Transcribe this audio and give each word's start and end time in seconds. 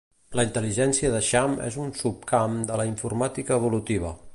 La 0.37 0.45
intel·ligència 0.45 1.11
d'eixam 1.17 1.53
és 1.67 1.77
un 1.85 1.93
subcamp 2.01 2.59
de 2.71 2.81
la 2.83 2.91
informàtica 2.95 3.63
evolutiva. 3.63 4.17